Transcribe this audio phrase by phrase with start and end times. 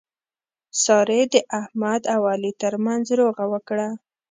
[0.83, 3.89] سارې د احمد او علي ترمنځ روغه وکړه.